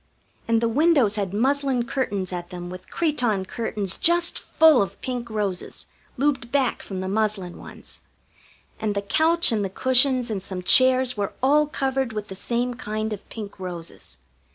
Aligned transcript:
And 0.47 0.61
the 0.61 0.67
windows 0.67 1.15
had 1.15 1.31
muslin 1.31 1.85
curtains 1.85 2.33
at 2.33 2.49
them 2.49 2.71
with 2.71 2.89
cretonne 2.89 3.45
curtains 3.45 3.99
just 3.99 4.39
full 4.39 4.81
of 4.81 4.99
pink 5.01 5.29
roses, 5.29 5.85
looped 6.17 6.51
back 6.51 6.81
from 6.81 7.01
the 7.01 7.07
muslin 7.07 7.59
ones; 7.59 8.01
and 8.79 8.95
the 8.95 9.03
couch 9.03 9.51
and 9.51 9.63
the 9.63 9.69
cushions 9.69 10.31
and 10.31 10.41
some 10.41 10.63
chairs 10.63 11.15
were 11.15 11.33
all 11.43 11.67
covered 11.67 12.13
with 12.13 12.29
the 12.29 12.35
same 12.35 12.73
kind 12.73 13.13
of 13.13 13.29
pink 13.29 13.59
roses. 13.59 14.17